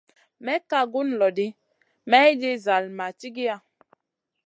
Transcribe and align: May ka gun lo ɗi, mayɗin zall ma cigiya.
May 0.45 0.59
ka 0.69 0.79
gun 0.91 1.09
lo 1.19 1.27
ɗi, 1.37 1.45
mayɗin 2.09 2.57
zall 2.65 2.85
ma 2.97 3.05
cigiya. 3.19 3.55